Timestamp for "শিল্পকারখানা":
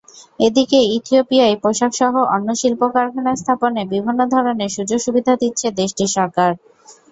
2.61-3.31